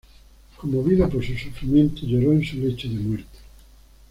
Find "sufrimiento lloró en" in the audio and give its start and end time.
1.37-2.43